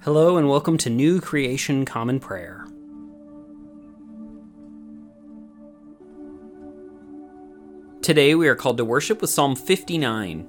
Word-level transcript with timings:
Hello, 0.00 0.36
and 0.36 0.48
welcome 0.48 0.78
to 0.78 0.90
New 0.90 1.20
Creation 1.20 1.84
Common 1.84 2.20
Prayer. 2.20 2.64
Today 8.02 8.36
we 8.36 8.46
are 8.46 8.54
called 8.54 8.76
to 8.76 8.84
worship 8.84 9.20
with 9.20 9.30
Psalm 9.30 9.56
59. 9.56 10.48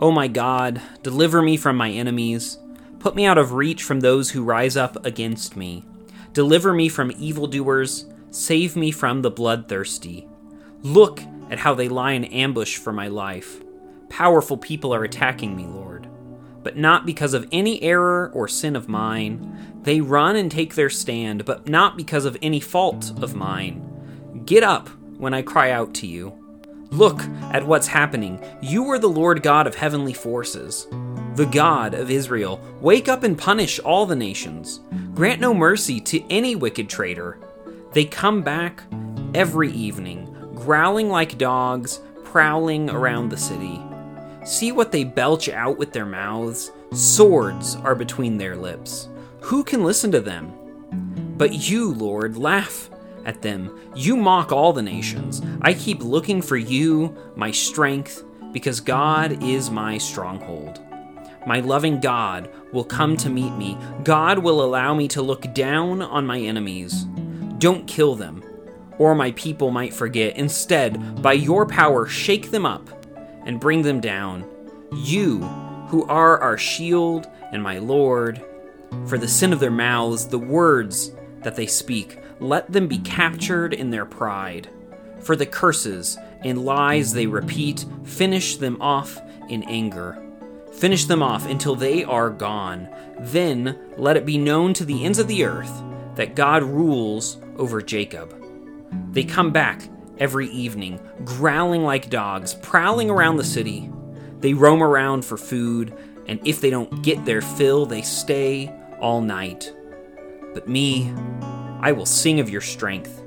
O 0.00 0.10
my 0.10 0.26
God, 0.26 0.82
deliver 1.04 1.40
me 1.42 1.56
from 1.56 1.76
my 1.76 1.90
enemies. 1.90 2.58
Put 2.98 3.14
me 3.14 3.24
out 3.24 3.38
of 3.38 3.52
reach 3.52 3.84
from 3.84 4.00
those 4.00 4.30
who 4.30 4.42
rise 4.42 4.76
up 4.76 5.06
against 5.06 5.56
me. 5.56 5.84
Deliver 6.32 6.74
me 6.74 6.88
from 6.88 7.12
evildoers. 7.16 8.06
Save 8.30 8.74
me 8.74 8.90
from 8.90 9.22
the 9.22 9.30
bloodthirsty. 9.30 10.26
Look 10.82 11.20
at 11.50 11.60
how 11.60 11.74
they 11.74 11.88
lie 11.88 12.12
in 12.12 12.24
ambush 12.24 12.76
for 12.78 12.92
my 12.92 13.06
life. 13.06 13.62
Powerful 14.08 14.56
people 14.56 14.92
are 14.92 15.04
attacking 15.04 15.54
me, 15.54 15.66
Lord. 15.66 15.87
But 16.68 16.76
not 16.76 17.06
because 17.06 17.32
of 17.32 17.48
any 17.50 17.82
error 17.82 18.30
or 18.34 18.46
sin 18.46 18.76
of 18.76 18.90
mine. 18.90 19.80
They 19.84 20.02
run 20.02 20.36
and 20.36 20.52
take 20.52 20.74
their 20.74 20.90
stand, 20.90 21.46
but 21.46 21.66
not 21.66 21.96
because 21.96 22.26
of 22.26 22.36
any 22.42 22.60
fault 22.60 23.10
of 23.22 23.34
mine. 23.34 24.42
Get 24.44 24.62
up 24.62 24.90
when 25.16 25.32
I 25.32 25.40
cry 25.40 25.70
out 25.70 25.94
to 25.94 26.06
you. 26.06 26.30
Look 26.90 27.22
at 27.54 27.66
what's 27.66 27.86
happening. 27.86 28.44
You 28.60 28.86
are 28.90 28.98
the 28.98 29.08
Lord 29.08 29.42
God 29.42 29.66
of 29.66 29.76
heavenly 29.76 30.12
forces, 30.12 30.86
the 31.36 31.48
God 31.50 31.94
of 31.94 32.10
Israel. 32.10 32.60
Wake 32.82 33.08
up 33.08 33.22
and 33.22 33.38
punish 33.38 33.78
all 33.78 34.04
the 34.04 34.14
nations. 34.14 34.80
Grant 35.14 35.40
no 35.40 35.54
mercy 35.54 36.00
to 36.00 36.22
any 36.30 36.54
wicked 36.54 36.90
traitor. 36.90 37.38
They 37.94 38.04
come 38.04 38.42
back 38.42 38.82
every 39.34 39.72
evening, 39.72 40.52
growling 40.54 41.08
like 41.08 41.38
dogs, 41.38 42.02
prowling 42.24 42.90
around 42.90 43.30
the 43.30 43.38
city. 43.38 43.82
See 44.48 44.72
what 44.72 44.92
they 44.92 45.04
belch 45.04 45.50
out 45.50 45.76
with 45.76 45.92
their 45.92 46.06
mouths. 46.06 46.72
Swords 46.94 47.76
are 47.76 47.94
between 47.94 48.38
their 48.38 48.56
lips. 48.56 49.10
Who 49.42 49.62
can 49.62 49.84
listen 49.84 50.10
to 50.12 50.20
them? 50.20 50.54
But 51.36 51.68
you, 51.68 51.92
Lord, 51.92 52.38
laugh 52.38 52.88
at 53.26 53.42
them. 53.42 53.78
You 53.94 54.16
mock 54.16 54.50
all 54.50 54.72
the 54.72 54.80
nations. 54.80 55.42
I 55.60 55.74
keep 55.74 56.02
looking 56.02 56.40
for 56.40 56.56
you, 56.56 57.14
my 57.36 57.50
strength, 57.50 58.24
because 58.50 58.80
God 58.80 59.42
is 59.42 59.70
my 59.70 59.98
stronghold. 59.98 60.80
My 61.46 61.60
loving 61.60 62.00
God 62.00 62.50
will 62.72 62.84
come 62.84 63.18
to 63.18 63.28
meet 63.28 63.52
me. 63.52 63.76
God 64.02 64.38
will 64.38 64.64
allow 64.64 64.94
me 64.94 65.08
to 65.08 65.20
look 65.20 65.52
down 65.52 66.00
on 66.00 66.26
my 66.26 66.40
enemies. 66.40 67.04
Don't 67.58 67.86
kill 67.86 68.14
them, 68.14 68.42
or 68.96 69.14
my 69.14 69.30
people 69.32 69.70
might 69.70 69.92
forget. 69.92 70.38
Instead, 70.38 71.20
by 71.20 71.34
your 71.34 71.66
power, 71.66 72.06
shake 72.06 72.50
them 72.50 72.64
up 72.64 72.97
and 73.48 73.58
bring 73.58 73.82
them 73.82 73.98
down. 73.98 74.44
You, 74.92 75.38
who 75.88 76.04
are 76.04 76.38
our 76.38 76.58
shield 76.58 77.26
and 77.50 77.62
my 77.62 77.78
Lord, 77.78 78.44
for 79.06 79.18
the 79.18 79.26
sin 79.26 79.52
of 79.52 79.58
their 79.58 79.70
mouths, 79.70 80.28
the 80.28 80.38
words 80.38 81.12
that 81.42 81.56
they 81.56 81.66
speak, 81.66 82.18
let 82.40 82.70
them 82.70 82.86
be 82.86 82.98
captured 82.98 83.72
in 83.72 83.90
their 83.90 84.04
pride. 84.04 84.68
For 85.20 85.34
the 85.34 85.46
curses 85.46 86.16
and 86.44 86.64
lies 86.64 87.12
they 87.12 87.26
repeat, 87.26 87.84
finish 88.04 88.56
them 88.56 88.80
off 88.80 89.20
in 89.48 89.62
anger. 89.64 90.22
Finish 90.74 91.06
them 91.06 91.22
off 91.22 91.48
until 91.48 91.74
they 91.74 92.04
are 92.04 92.30
gone. 92.30 92.88
Then 93.18 93.78
let 93.96 94.16
it 94.16 94.26
be 94.26 94.38
known 94.38 94.74
to 94.74 94.84
the 94.84 95.04
ends 95.04 95.18
of 95.18 95.26
the 95.26 95.44
earth 95.44 95.82
that 96.16 96.36
God 96.36 96.62
rules 96.62 97.38
over 97.56 97.80
Jacob. 97.80 98.34
They 99.12 99.24
come 99.24 99.50
back 99.52 99.88
every 100.20 100.48
evening, 100.48 101.00
growling 101.24 101.84
like 101.84 102.10
dogs, 102.10 102.54
prowling 102.54 103.10
around 103.10 103.36
the 103.36 103.44
city. 103.44 103.90
They 104.40 104.54
roam 104.54 104.82
around 104.82 105.24
for 105.24 105.36
food, 105.36 105.96
and 106.26 106.40
if 106.46 106.60
they 106.60 106.70
don't 106.70 107.02
get 107.02 107.24
their 107.24 107.40
fill, 107.40 107.86
they 107.86 108.02
stay 108.02 108.72
all 109.00 109.20
night. 109.20 109.72
But 110.54 110.68
me, 110.68 111.12
I 111.80 111.92
will 111.92 112.06
sing 112.06 112.40
of 112.40 112.50
your 112.50 112.60
strength. 112.60 113.22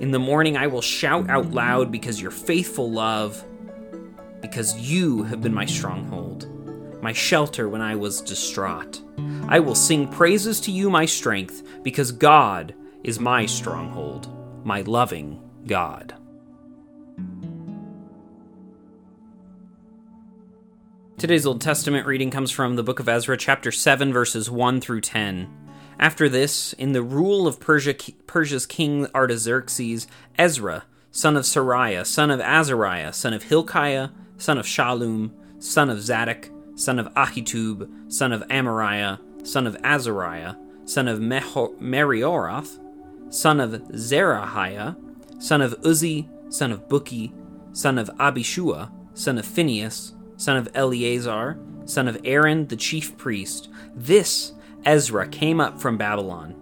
In 0.00 0.10
the 0.10 0.18
morning, 0.18 0.56
I 0.56 0.66
will 0.66 0.82
shout 0.82 1.30
out 1.30 1.52
loud 1.52 1.90
because 1.90 2.20
your 2.20 2.30
faithful 2.30 2.90
love, 2.90 3.44
because 4.40 4.76
you 4.78 5.22
have 5.24 5.40
been 5.40 5.54
my 5.54 5.66
stronghold, 5.66 6.48
my 7.02 7.12
shelter 7.12 7.68
when 7.68 7.80
I 7.80 7.94
was 7.94 8.20
distraught. 8.20 9.00
I 9.48 9.60
will 9.60 9.74
sing 9.74 10.08
praises 10.08 10.60
to 10.62 10.70
you, 10.70 10.90
my 10.90 11.06
strength, 11.06 11.62
because 11.82 12.12
God 12.12 12.74
is 13.02 13.20
my 13.20 13.46
stronghold, 13.46 14.28
my 14.64 14.80
loving 14.82 15.40
God. 15.66 16.14
Today's 21.24 21.46
Old 21.46 21.62
Testament 21.62 22.06
reading 22.06 22.30
comes 22.30 22.50
from 22.50 22.76
the 22.76 22.82
book 22.82 23.00
of 23.00 23.08
Ezra, 23.08 23.38
chapter 23.38 23.72
7, 23.72 24.12
verses 24.12 24.50
1 24.50 24.82
through 24.82 25.00
10. 25.00 25.48
After 25.98 26.28
this, 26.28 26.74
in 26.74 26.92
the 26.92 27.02
rule 27.02 27.46
of 27.46 27.58
Persia, 27.58 27.94
Persia's 28.26 28.66
king 28.66 29.06
Artaxerxes, 29.14 30.06
Ezra, 30.38 30.84
son 31.10 31.34
of 31.38 31.44
Seraiah, 31.44 32.04
son 32.04 32.30
of 32.30 32.40
Azariah, 32.40 33.10
son 33.14 33.32
of 33.32 33.44
Hilkiah, 33.44 34.10
son 34.36 34.58
of 34.58 34.66
Shallum, 34.66 35.30
son 35.60 35.88
of 35.88 36.02
Zadok, 36.02 36.50
son 36.74 36.98
of 36.98 37.06
Ahitub, 37.14 38.12
son 38.12 38.30
of 38.30 38.42
Amariah, 38.48 39.18
son 39.46 39.66
of 39.66 39.78
Azariah, 39.82 40.56
son 40.84 41.08
of 41.08 41.20
Meriorath, 41.20 42.78
son 43.32 43.60
of 43.60 43.70
Zerahiah, 43.70 44.94
son 45.42 45.62
of 45.62 45.72
Uzzi, 45.80 46.28
son 46.50 46.70
of 46.70 46.86
Bukki, 46.86 47.32
son 47.72 47.96
of 47.96 48.10
Abishua, 48.18 48.92
son 49.14 49.38
of 49.38 49.46
Phinehas, 49.46 50.12
son 50.36 50.56
of 50.56 50.68
Eleazar, 50.74 51.58
son 51.84 52.08
of 52.08 52.20
Aaron 52.24 52.66
the 52.66 52.76
chief 52.76 53.16
priest. 53.16 53.68
This 53.94 54.52
Ezra 54.84 55.28
came 55.28 55.60
up 55.60 55.80
from 55.80 55.96
Babylon. 55.96 56.60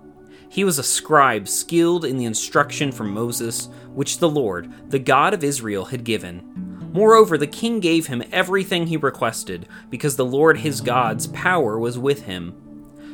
He 0.49 0.65
was 0.65 0.79
a 0.79 0.83
scribe 0.83 1.49
skilled 1.49 2.05
in 2.05 2.19
the 2.19 2.27
instruction 2.27 2.93
from 2.93 3.15
Moses, 3.15 3.69
which 3.95 4.19
the 4.19 4.29
Lord, 4.29 4.71
the 4.91 4.99
God 4.99 5.33
of 5.33 5.43
Israel, 5.43 5.87
had 5.87 6.05
given. 6.05 6.91
Moreover, 6.93 7.39
the 7.39 7.47
king 7.47 7.81
gave 7.81 8.07
him 8.07 8.23
everything 8.33 8.87
he 8.87 8.99
requested, 8.99 9.67
because 9.89 10.17
the 10.17 10.27
Lord 10.27 10.59
his 10.59 10.83
God's 10.83 11.27
power 11.29 11.79
was 11.79 11.99
with 11.99 12.27
him. 12.27 12.55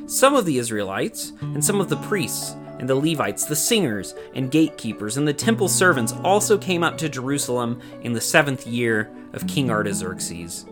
Some 0.07 0.35
of 0.35 0.47
the 0.47 0.59
Israelites, 0.59 1.33
and 1.41 1.65
some 1.65 1.81
of 1.81 1.89
the 1.89 1.97
priests, 1.99 2.57
and 2.81 2.89
the 2.89 2.97
Levites, 2.97 3.45
the 3.45 3.55
singers, 3.55 4.17
and 4.35 4.51
gatekeepers, 4.51 5.17
and 5.17 5.29
the 5.29 5.33
temple 5.33 5.69
servants 5.69 6.15
also 6.25 6.59
came 6.59 6.83
up 6.83 6.99
to 6.99 7.09
Jerusalem 7.09 7.81
in 8.03 8.13
the 8.13 8.21
seventh 8.21 8.67
year 8.67 9.13
of 9.33 9.47
King 9.47 9.71
Artaxerxes. 9.71 10.67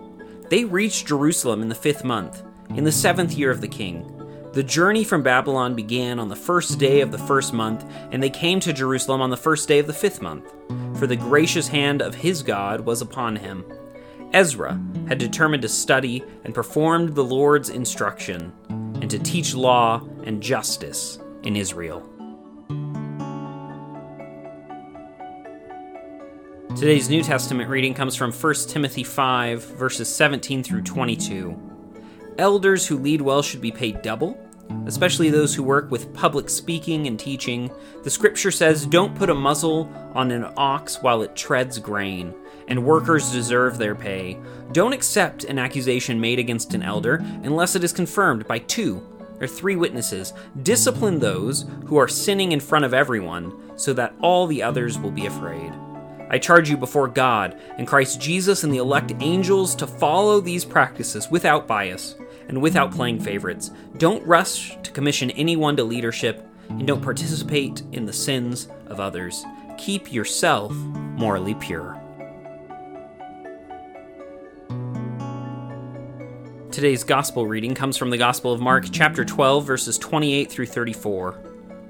They 0.49 0.65
reached 0.65 1.09
Jerusalem 1.09 1.63
in 1.63 1.69
the 1.69 1.75
fifth 1.75 2.05
month, 2.05 2.43
in 2.71 2.85
the 2.85 2.93
seventh 2.93 3.35
year 3.35 3.51
of 3.51 3.61
the 3.61 3.69
king. 3.69 4.13
The 4.53 4.63
journey 4.63 5.05
from 5.05 5.23
Babylon 5.23 5.75
began 5.75 6.19
on 6.19 6.29
the 6.29 6.37
first 6.37 6.79
day 6.79 7.01
of 7.01 7.13
the 7.13 7.19
first 7.19 7.53
month, 7.53 7.85
and 8.11 8.23
they 8.23 8.31
came 8.31 8.59
to 8.61 8.73
Jerusalem 8.73 9.21
on 9.21 9.31
the 9.31 9.37
first 9.37 9.69
day 9.69 9.79
of 9.79 9.87
the 9.87 9.93
fifth 9.93 10.23
month, 10.23 10.51
for 10.99 11.07
the 11.07 11.17
gracious 11.17 11.69
hand 11.69 12.01
of 12.01 12.15
his 12.15 12.43
God 12.43 12.81
was 12.81 13.03
upon 13.03 13.37
him. 13.37 13.65
Ezra 14.33 14.81
had 15.09 15.19
determined 15.19 15.63
to 15.63 15.69
study 15.69 16.25
and 16.45 16.55
perform 16.55 17.13
the 17.15 17.25
Lord's 17.25 17.69
instruction, 17.69 18.53
and 18.69 19.11
to 19.11 19.19
teach 19.19 19.55
law 19.55 20.01
and 20.25 20.43
justice 20.43 21.19
in 21.43 21.55
Israel. 21.55 22.09
Today's 26.77 27.09
New 27.09 27.23
Testament 27.23 27.71
reading 27.71 27.95
comes 27.95 28.15
from 28.17 28.31
1 28.31 28.55
Timothy 28.69 29.03
5, 29.03 29.63
verses 29.79 30.15
17 30.15 30.63
through 30.63 30.83
22. 30.83 31.59
Elders 32.37 32.87
who 32.87 32.99
lead 32.99 33.23
well 33.23 33.41
should 33.41 33.63
be 33.63 33.73
paid 33.73 34.03
double, 34.03 34.39
especially 34.85 35.31
those 35.31 35.55
who 35.55 35.63
work 35.63 35.91
with 35.91 36.13
public 36.13 36.51
speaking 36.51 37.07
and 37.07 37.19
teaching. 37.19 37.71
The 38.05 38.11
scripture 38.11 38.51
says, 38.51 38.85
Don't 38.85 39.15
put 39.15 39.31
a 39.31 39.35
muzzle 39.35 39.91
on 40.15 40.31
an 40.31 40.53
ox 40.59 41.01
while 41.01 41.23
it 41.23 41.35
treads 41.35 41.79
grain, 41.79 42.35
and 42.69 42.85
workers 42.85 43.33
deserve 43.33 43.79
their 43.79 43.95
pay. 43.95 44.39
Don't 44.73 44.93
accept 44.93 45.45
an 45.45 45.59
accusation 45.59 46.21
made 46.21 46.39
against 46.39 46.75
an 46.75 46.83
elder 46.83 47.25
unless 47.43 47.75
it 47.75 47.85
is 47.85 47.93
confirmed 47.95 48.47
by 48.47 48.59
two 48.59 49.03
or 49.41 49.47
three 49.47 49.77
witnesses. 49.77 50.35
Discipline 50.63 51.21
those 51.21 51.65
who 51.87 51.97
are 51.97 52.07
sinning 52.07 52.53
in 52.53 52.61
front 52.61 52.85
of 52.85 52.93
everyone, 52.93 53.79
so 53.79 53.95
that 53.95 54.15
all 54.21 54.47
the 54.47 54.63
others 54.63 54.99
will 54.99 55.11
be 55.11 55.25
afraid. 55.25 55.73
I 56.29 56.39
charge 56.39 56.69
you 56.69 56.77
before 56.77 57.09
God 57.09 57.61
and 57.79 57.87
Christ 57.87 58.21
Jesus 58.21 58.65
and 58.65 58.73
the 58.73 58.79
elect 58.79 59.13
angels 59.21 59.75
to 59.77 59.87
follow 59.87 60.41
these 60.41 60.65
practices 60.65 61.31
without 61.31 61.67
bias 61.67 62.17
and 62.49 62.61
without 62.61 62.93
playing 62.93 63.21
favorites. 63.21 63.71
Don't 63.99 64.27
rush 64.27 64.77
to 64.83 64.91
commission 64.91 65.31
anyone 65.33 65.77
to 65.77 65.85
leadership, 65.85 66.47
and 66.69 66.87
don't 66.87 67.03
participate 67.03 67.83
in 67.93 68.07
the 68.07 68.13
sins 68.13 68.69
of 68.87 69.01
others. 69.01 69.45
Keep 69.79 70.13
yourself 70.13 70.73
morally 70.73 71.55
pure. 71.55 72.01
Today's 76.71 77.05
gospel 77.05 77.47
reading 77.47 77.75
comes 77.75 77.97
from 77.97 78.11
the 78.11 78.19
Gospel 78.19 78.53
of 78.53 78.61
Mark, 78.61 78.87
chapter 78.91 79.25
12, 79.25 79.65
verses 79.65 79.97
28 79.97 80.51
through 80.51 80.67
34. 80.67 81.33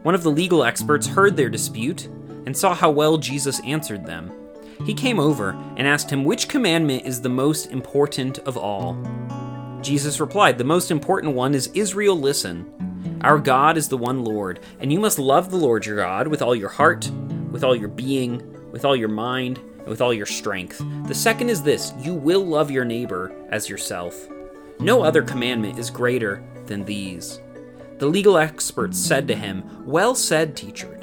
One 0.03 0.15
of 0.15 0.23
the 0.23 0.31
legal 0.31 0.63
experts 0.63 1.09
heard 1.09 1.37
their 1.37 1.49
dispute 1.49 2.09
and 2.47 2.57
saw 2.57 2.75
how 2.75 2.91
well 2.91 3.19
Jesus 3.19 3.61
answered 3.65 4.07
them. 4.07 4.33
He 4.85 4.95
came 4.95 5.19
over 5.19 5.51
and 5.77 5.87
asked 5.87 6.11
him 6.11 6.25
which 6.25 6.49
commandment 6.49 7.05
is 7.05 7.21
the 7.21 7.29
most 7.29 7.67
important 7.67 8.39
of 8.41 8.57
all. 8.57 8.97
Jesus 9.83 10.21
replied, 10.21 10.59
The 10.59 10.65
most 10.65 10.91
important 10.91 11.35
one 11.35 11.55
is 11.55 11.71
Israel, 11.75 12.19
listen. 12.19 13.19
Our 13.23 13.39
God 13.39 13.77
is 13.77 13.89
the 13.89 13.97
one 13.97 14.25
Lord, 14.25 14.61
and 14.81 14.93
you 14.93 15.01
must 15.01 15.19
love 15.19 15.51
the 15.51 15.57
Lord 15.57 15.87
your 15.87 15.97
God 15.97 16.29
with 16.29 16.43
all 16.43 16.55
your 16.55 16.69
heart, 16.69 17.11
with 17.51 17.65
all 17.65 17.75
your 17.75 17.89
being, 17.89 18.71
with 18.71 18.85
all 18.85 18.97
your 18.97 19.09
mind, 19.09 19.59
and 19.59 19.87
with 19.87 20.01
all 20.01 20.13
your 20.13 20.27
strength. 20.27 20.83
The 21.07 21.15
second 21.15 21.49
is 21.49 21.63
this 21.63 21.93
you 21.99 22.15
will 22.15 22.45
love 22.45 22.71
your 22.71 22.85
neighbor 22.85 23.35
as 23.51 23.69
yourself. 23.69 24.29
No 24.79 25.03
other 25.03 25.23
commandment 25.23 25.79
is 25.79 25.89
greater 25.89 26.45
than 26.67 26.85
these. 26.85 27.41
The 27.99 28.07
legal 28.07 28.37
experts 28.37 28.99
said 28.99 29.27
to 29.29 29.35
him, 29.35 29.87
Well 29.87 30.15
said, 30.15 30.55
teacher. 30.55 30.97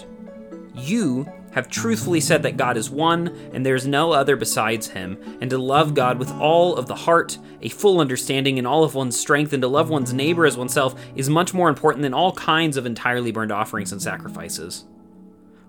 You 0.73 1.31
have 1.51 1.69
truthfully 1.69 2.19
said 2.19 2.43
that 2.43 2.57
God 2.57 2.77
is 2.77 2.89
one 2.89 3.27
and 3.53 3.65
there 3.65 3.75
is 3.75 3.85
no 3.85 4.11
other 4.11 4.35
besides 4.35 4.87
him, 4.87 5.17
and 5.39 5.49
to 5.49 5.57
love 5.57 5.93
God 5.93 6.17
with 6.17 6.31
all 6.31 6.75
of 6.75 6.87
the 6.87 6.95
heart, 6.95 7.37
a 7.61 7.69
full 7.69 7.99
understanding, 7.99 8.57
and 8.57 8.67
all 8.67 8.83
of 8.83 8.95
one's 8.95 9.19
strength, 9.19 9.53
and 9.53 9.61
to 9.61 9.67
love 9.67 9.89
one's 9.89 10.13
neighbor 10.13 10.45
as 10.45 10.57
oneself 10.57 10.99
is 11.15 11.29
much 11.29 11.53
more 11.53 11.69
important 11.69 12.01
than 12.01 12.13
all 12.13 12.31
kinds 12.33 12.75
of 12.75 12.85
entirely 12.85 13.31
burned 13.31 13.51
offerings 13.51 13.91
and 13.91 14.01
sacrifices. 14.01 14.85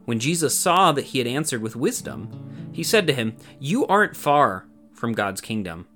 When 0.07 0.19
Jesus 0.19 0.59
saw 0.59 0.93
that 0.93 1.07
he 1.07 1.19
had 1.19 1.27
answered 1.27 1.63
with 1.63 1.77
wisdom, 1.77 2.71
he 2.73 2.83
said 2.83 3.07
to 3.07 3.15
him, 3.15 3.37
You 3.59 3.87
aren't 3.87 4.17
far 4.17 4.67
from 4.93 5.13
God's 5.13 5.41
kingdom. 5.41 5.87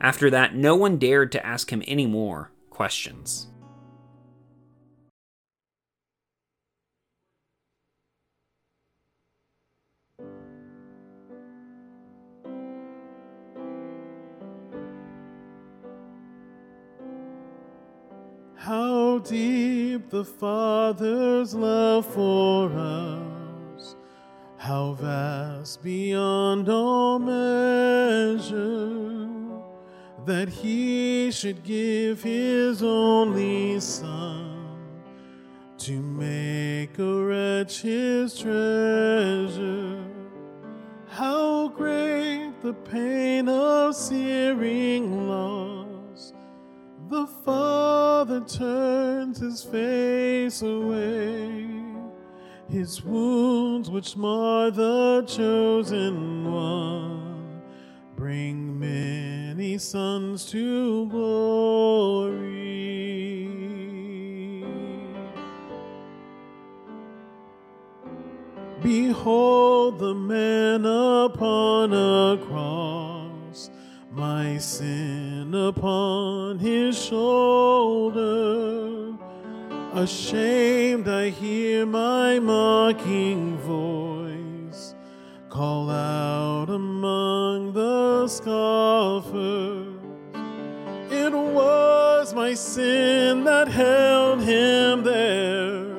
After 0.00 0.30
that, 0.30 0.54
no 0.54 0.74
one 0.76 0.98
dared 0.98 1.32
to 1.32 1.44
ask 1.44 1.70
him 1.70 1.82
any 1.86 2.06
more 2.06 2.52
questions. 2.70 3.48
How 19.18 19.24
deep 19.24 20.10
the 20.10 20.24
Father's 20.24 21.52
love 21.52 22.06
for 22.06 22.70
us, 22.70 23.96
how 24.58 24.92
vast 24.92 25.82
beyond 25.82 26.68
all 26.68 27.18
measure, 27.18 28.56
that 30.24 30.48
He 30.48 31.32
should 31.32 31.64
give 31.64 32.22
His 32.22 32.80
only 32.84 33.80
Son 33.80 34.78
to 35.78 36.00
make 36.00 36.96
a 37.00 37.24
wretch 37.24 37.82
His 37.82 38.38
treasure. 38.38 40.04
How 41.08 41.66
great 41.66 42.52
the 42.62 42.74
pain 42.74 43.48
of 43.48 43.96
searing 43.96 45.26
loss 45.26 46.32
the 47.08 47.26
Father 47.26 47.97
turns 48.26 49.38
his 49.38 49.62
face 49.62 50.62
away. 50.62 51.68
His 52.68 53.04
wounds, 53.04 53.90
which 53.90 54.16
mar 54.16 54.70
the 54.70 55.24
chosen 55.26 56.52
one, 56.52 57.62
bring 58.16 58.78
many 58.78 59.78
sons 59.78 60.46
to 60.50 61.06
glory. 61.06 62.48
Behold 68.82 69.98
the 69.98 70.14
man 70.14 70.84
upon 70.84 71.92
a 71.92 72.38
cross, 72.46 73.07
my 74.10 74.58
sin 74.58 75.54
upon 75.54 76.58
his 76.58 77.02
shoulder. 77.02 79.14
Ashamed, 79.94 81.08
I 81.08 81.30
hear 81.30 81.86
my 81.86 82.38
mocking 82.38 83.56
voice 83.58 84.94
call 85.48 85.90
out 85.90 86.68
among 86.70 87.72
the 87.72 88.28
scoffers. 88.28 89.96
It 91.10 91.32
was 91.32 92.34
my 92.34 92.54
sin 92.54 93.42
that 93.44 93.68
held 93.68 94.42
him 94.42 95.02
there 95.02 95.96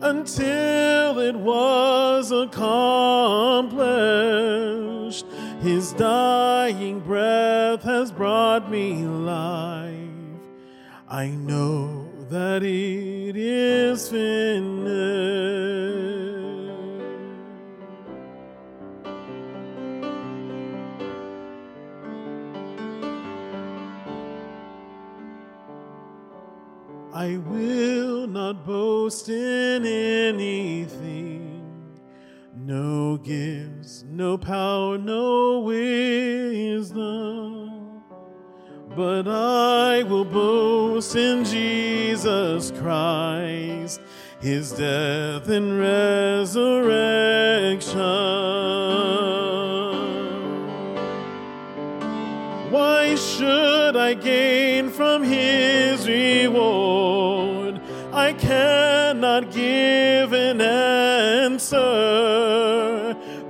until 0.00 1.18
it 1.18 1.34
was 1.34 2.30
accomplished. 2.30 5.26
His 5.64 5.94
dying 5.94 7.00
breath 7.00 7.84
has 7.84 8.12
brought 8.12 8.70
me 8.70 8.96
life. 9.06 9.98
I 11.08 11.28
know 11.28 12.06
that 12.28 12.62
it 12.62 13.34
is 13.34 14.10
finished. 14.10 14.84
I 27.14 27.38
will 27.38 28.26
not 28.26 28.66
boast 28.66 29.30
in 29.30 29.86
anything 29.86 31.03
no 33.14 33.18
gifts, 33.18 34.04
no 34.10 34.36
power, 34.36 34.98
no 34.98 35.60
wisdom. 35.60 36.90
But 38.96 39.28
I 39.28 40.02
will 40.02 40.24
boast 40.24 41.14
in 41.14 41.44
Jesus 41.44 42.72
Christ, 42.72 44.00
his 44.40 44.72
death 44.72 45.48
and 45.48 45.78
resurrection. 45.78 48.00
Why 52.72 53.14
should 53.14 53.96
I 53.96 54.14
gain 54.14 54.90
from 54.90 55.22
his 55.22 56.08
reward? 56.08 57.44
I 58.14 58.32
cannot 58.32 59.50
give 59.50 60.32
an 60.32 60.60
answer, 60.60 61.76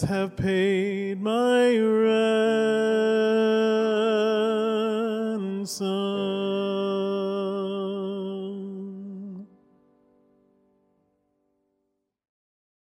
have 0.00 0.36
paid 0.36 1.20
my 1.20 1.76
ransom. 1.76 2.22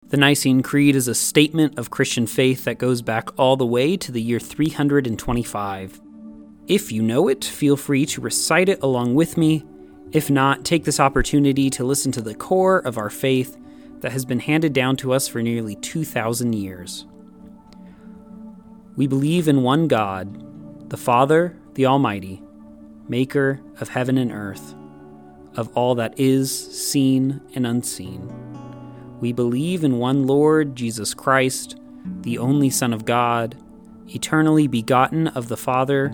The 0.07 0.17
Nicene 0.17 0.63
Creed 0.63 0.95
is 0.95 1.07
a 1.07 1.15
statement 1.15 1.77
of 1.77 1.89
Christian 1.89 2.27
faith 2.27 2.63
that 2.65 2.77
goes 2.77 3.01
back 3.01 3.37
all 3.37 3.57
the 3.57 3.65
way 3.65 3.97
to 3.97 4.11
the 4.11 4.21
year 4.21 4.39
325. 4.39 6.01
If 6.67 6.91
you 6.91 7.01
know 7.01 7.27
it, 7.27 7.43
feel 7.43 7.75
free 7.75 8.05
to 8.07 8.21
recite 8.21 8.69
it 8.69 8.81
along 8.81 9.15
with 9.15 9.37
me. 9.37 9.65
If 10.11 10.29
not, 10.29 10.63
take 10.65 10.85
this 10.85 10.99
opportunity 10.99 11.69
to 11.71 11.83
listen 11.83 12.11
to 12.13 12.21
the 12.21 12.35
core 12.35 12.79
of 12.79 12.97
our 12.97 13.09
faith 13.09 13.57
that 14.01 14.11
has 14.11 14.25
been 14.25 14.39
handed 14.39 14.73
down 14.73 14.97
to 14.97 15.13
us 15.13 15.27
for 15.27 15.41
nearly 15.41 15.75
2,000 15.75 16.53
years. 16.53 17.05
We 18.95 19.07
believe 19.07 19.47
in 19.47 19.63
one 19.63 19.87
God, 19.87 20.89
the 20.89 20.97
Father, 20.97 21.57
the 21.75 21.85
Almighty, 21.85 22.43
maker 23.07 23.61
of 23.79 23.89
heaven 23.89 24.17
and 24.17 24.31
earth, 24.31 24.75
of 25.55 25.69
all 25.75 25.95
that 25.95 26.19
is 26.19 26.51
seen 26.51 27.41
and 27.55 27.65
unseen. 27.65 28.31
We 29.19 29.33
believe 29.33 29.83
in 29.83 29.97
one 29.97 30.27
Lord, 30.27 30.75
Jesus 30.75 31.13
Christ, 31.13 31.77
the 32.21 32.37
only 32.37 32.69
Son 32.69 32.93
of 32.93 33.05
God, 33.05 33.55
eternally 34.07 34.67
begotten 34.67 35.27
of 35.29 35.47
the 35.47 35.57
Father 35.57 36.09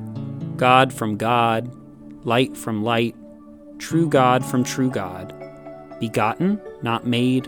God 0.58 0.91
from 0.91 1.17
God, 1.17 1.72
light 2.25 2.58
from 2.58 2.84
light, 2.84 3.15
true 3.79 4.10
God 4.10 4.44
from 4.44 4.63
true 4.63 4.89
God, 4.89 5.34
begotten, 6.00 6.60
not 6.82 7.06
made, 7.06 7.48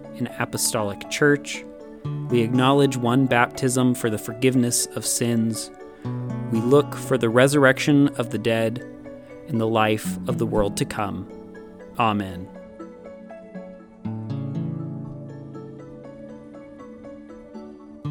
and 0.17 0.29
Apostolic 0.39 1.09
Church. 1.09 1.63
We 2.29 2.41
acknowledge 2.41 2.97
one 2.97 3.25
baptism 3.25 3.93
for 3.93 4.09
the 4.09 4.17
forgiveness 4.17 4.85
of 4.95 5.05
sins. 5.05 5.71
We 6.51 6.59
look 6.59 6.95
for 6.95 7.17
the 7.17 7.29
resurrection 7.29 8.07
of 8.15 8.29
the 8.29 8.39
dead 8.39 8.79
and 9.47 9.59
the 9.59 9.67
life 9.67 10.17
of 10.27 10.37
the 10.37 10.45
world 10.45 10.77
to 10.77 10.85
come. 10.85 11.27
Amen. 11.99 12.47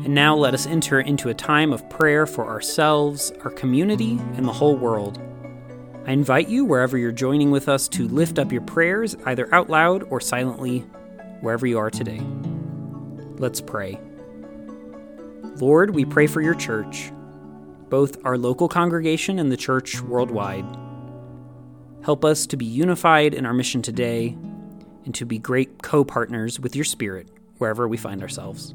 And 0.04 0.14
now 0.14 0.34
let 0.34 0.54
us 0.54 0.66
enter 0.66 1.00
into 1.00 1.28
a 1.28 1.34
time 1.34 1.72
of 1.72 1.88
prayer 1.90 2.26
for 2.26 2.46
ourselves, 2.46 3.32
our 3.44 3.50
community, 3.50 4.18
and 4.34 4.46
the 4.46 4.52
whole 4.52 4.76
world. 4.76 5.20
I 6.06 6.12
invite 6.12 6.48
you, 6.48 6.64
wherever 6.64 6.96
you're 6.96 7.12
joining 7.12 7.50
with 7.50 7.68
us, 7.68 7.86
to 7.88 8.08
lift 8.08 8.38
up 8.38 8.50
your 8.50 8.62
prayers, 8.62 9.16
either 9.26 9.54
out 9.54 9.68
loud 9.68 10.04
or 10.04 10.20
silently, 10.20 10.86
wherever 11.40 11.66
you 11.66 11.78
are 11.78 11.90
today. 11.90 12.20
Let's 13.38 13.60
pray. 13.60 13.98
Lord, 15.56 15.94
we 15.94 16.04
pray 16.04 16.26
for 16.26 16.40
your 16.40 16.54
church, 16.54 17.12
both 17.88 18.24
our 18.24 18.38
local 18.38 18.68
congregation 18.68 19.38
and 19.38 19.50
the 19.50 19.56
church 19.56 20.00
worldwide. 20.00 20.64
Help 22.02 22.24
us 22.24 22.46
to 22.46 22.56
be 22.56 22.64
unified 22.64 23.34
in 23.34 23.44
our 23.44 23.52
mission 23.52 23.82
today 23.82 24.36
and 25.04 25.14
to 25.14 25.24
be 25.24 25.38
great 25.38 25.82
co 25.82 26.04
partners 26.04 26.58
with 26.58 26.74
your 26.74 26.84
Spirit 26.84 27.28
wherever 27.58 27.86
we 27.86 27.96
find 27.96 28.22
ourselves. 28.22 28.74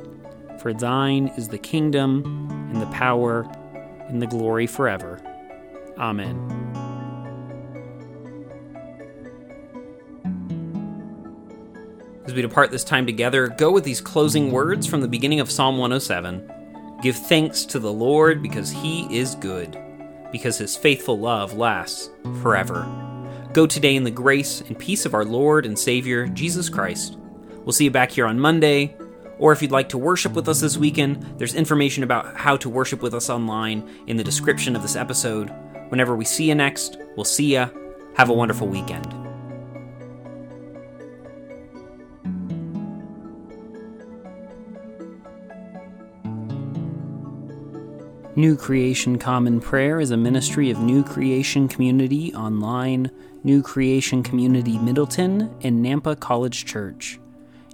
For 0.61 0.73
thine 0.73 1.29
is 1.37 1.47
the 1.47 1.57
kingdom, 1.57 2.23
and 2.71 2.79
the 2.79 2.85
power, 2.87 3.51
and 4.07 4.21
the 4.21 4.27
glory 4.27 4.67
forever. 4.67 5.19
Amen. 5.97 6.37
As 12.25 12.35
we 12.35 12.43
depart 12.43 12.69
this 12.69 12.83
time 12.83 13.07
together, 13.07 13.47
go 13.47 13.71
with 13.71 13.83
these 13.83 14.01
closing 14.01 14.51
words 14.51 14.85
from 14.85 15.01
the 15.01 15.07
beginning 15.07 15.39
of 15.39 15.49
Psalm 15.49 15.79
107. 15.79 16.47
Give 17.01 17.15
thanks 17.15 17.65
to 17.65 17.79
the 17.79 17.91
Lord 17.91 18.43
because 18.43 18.69
he 18.69 19.07
is 19.17 19.33
good, 19.33 19.75
because 20.31 20.59
his 20.59 20.77
faithful 20.77 21.17
love 21.17 21.57
lasts 21.57 22.11
forever. 22.43 22.87
Go 23.53 23.65
today 23.65 23.95
in 23.95 24.03
the 24.03 24.11
grace 24.11 24.61
and 24.61 24.77
peace 24.77 25.07
of 25.07 25.15
our 25.15 25.25
Lord 25.25 25.65
and 25.65 25.77
Savior, 25.77 26.27
Jesus 26.27 26.69
Christ. 26.69 27.17
We'll 27.65 27.73
see 27.73 27.85
you 27.85 27.91
back 27.91 28.11
here 28.11 28.27
on 28.27 28.39
Monday. 28.39 28.95
Or 29.41 29.51
if 29.51 29.63
you'd 29.63 29.71
like 29.71 29.89
to 29.89 29.97
worship 29.97 30.33
with 30.33 30.47
us 30.47 30.61
this 30.61 30.77
weekend, 30.77 31.39
there's 31.39 31.55
information 31.55 32.03
about 32.03 32.37
how 32.37 32.55
to 32.57 32.69
worship 32.69 33.01
with 33.01 33.15
us 33.15 33.27
online 33.27 33.89
in 34.05 34.15
the 34.15 34.23
description 34.23 34.75
of 34.75 34.83
this 34.83 34.95
episode. 34.95 35.51
Whenever 35.89 36.15
we 36.15 36.25
see 36.25 36.47
you 36.47 36.53
next, 36.53 36.99
we'll 37.15 37.25
see 37.25 37.53
ya. 37.53 37.69
Have 38.13 38.29
a 38.29 38.33
wonderful 38.33 38.67
weekend. 38.67 39.07
New 48.35 48.55
Creation 48.55 49.17
Common 49.17 49.59
Prayer 49.59 49.99
is 49.99 50.11
a 50.11 50.17
ministry 50.17 50.69
of 50.69 50.77
New 50.77 51.03
Creation 51.03 51.67
Community 51.67 52.31
Online, 52.35 53.09
New 53.43 53.63
Creation 53.63 54.21
Community 54.21 54.77
Middleton, 54.77 55.51
and 55.63 55.83
Nampa 55.83 56.19
College 56.19 56.65
Church. 56.65 57.20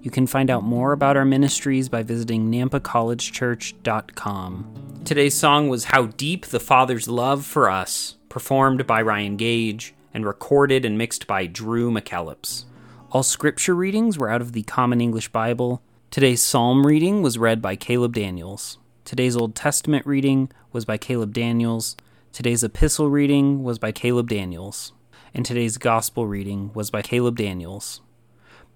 You 0.08 0.12
can 0.12 0.26
find 0.26 0.50
out 0.50 0.64
more 0.64 0.94
about 0.94 1.18
our 1.18 1.26
ministries 1.26 1.90
by 1.90 2.02
visiting 2.02 2.50
nampacollegechurch.com. 2.50 5.02
Today's 5.04 5.36
song 5.36 5.68
was 5.68 5.84
How 5.84 6.06
Deep 6.06 6.46
the 6.46 6.62
Father's 6.62 7.10
Love 7.10 7.46
for 7.46 7.70
Us, 7.70 8.16
performed 8.30 8.88
by 8.88 9.02
Ryan 9.02 9.36
Gage 9.36 9.94
and 10.14 10.26
recorded 10.26 10.86
and 10.86 10.98
mixed 10.98 11.28
by 11.28 11.46
Drew 11.46 11.92
McKellips. 11.92 12.64
All 13.12 13.22
scripture 13.22 13.76
readings 13.76 14.18
were 14.18 14.30
out 14.30 14.40
of 14.40 14.54
the 14.54 14.64
Common 14.64 15.02
English 15.02 15.28
Bible. 15.34 15.82
Today's 16.10 16.42
psalm 16.42 16.88
reading 16.88 17.22
was 17.22 17.38
read 17.38 17.62
by 17.62 17.76
Caleb 17.76 18.14
Daniels. 18.14 18.78
Today's 19.04 19.36
Old 19.36 19.56
Testament 19.56 20.06
reading 20.06 20.50
was 20.72 20.86
by 20.86 20.96
Caleb 20.96 21.34
Daniels. 21.34 21.98
Today's 22.32 22.64
epistle 22.64 23.10
reading 23.10 23.62
was 23.62 23.78
by 23.78 23.92
Caleb 23.92 24.30
Daniels. 24.30 24.94
And 25.34 25.46
today's 25.46 25.78
gospel 25.78 26.28
reading 26.28 26.72
was 26.74 26.90
by 26.90 27.02
Caleb 27.02 27.36
Daniels. 27.36 28.00